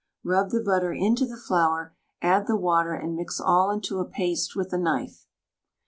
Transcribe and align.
Rub 0.23 0.49
the 0.49 0.63
butter 0.63 0.91
into 0.91 1.27
the 1.27 1.37
flour, 1.37 1.93
add 2.23 2.47
the 2.47 2.55
water, 2.55 2.95
and 2.95 3.15
mix 3.15 3.39
all 3.39 3.69
into 3.69 3.99
a 3.99 4.05
paste 4.09 4.55
with 4.55 4.73
a 4.73 4.77
knife. 4.79 5.27